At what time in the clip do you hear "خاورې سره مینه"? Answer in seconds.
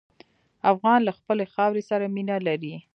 1.53-2.37